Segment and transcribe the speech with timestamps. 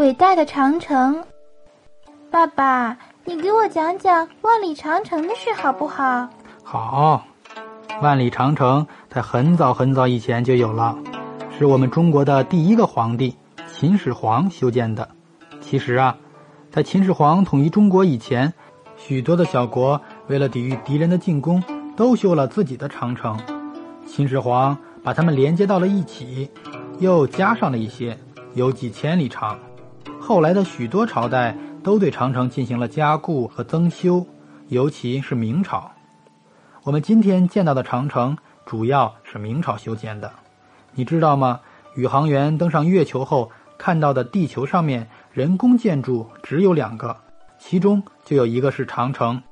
[0.00, 1.22] 伟大的长城。
[2.30, 6.26] 爸爸，你给我讲讲万里长城的事好不好？
[6.64, 7.22] 好，
[8.00, 10.96] 万里长城在很早很早以前就有了，
[11.58, 13.36] 是我们中国的第一个皇帝
[13.70, 15.06] 秦始皇修建的。
[15.60, 16.16] 其实啊，
[16.70, 18.50] 在秦始皇统一中国以前，
[18.96, 21.62] 许多的小国为了抵御敌人的进攻，
[21.94, 23.38] 都修了自己的长城。
[24.06, 24.74] 秦始皇
[25.04, 26.50] 把它们连接到了一起，
[27.00, 28.16] 又加上了一些，
[28.54, 29.58] 有几千里长。
[30.30, 34.24] 后来的许多朝代都对长城进行了加固和增修，
[34.68, 35.90] 尤其是明朝。
[36.84, 40.30] 我们今天见到的长城主要是明朝修建的。
[40.94, 41.58] 你知道吗？
[41.96, 47.16] 宇航员登上月球后看到的地球上面人工建筑只有两个，
[47.58, 49.42] 其中就有一个是长城。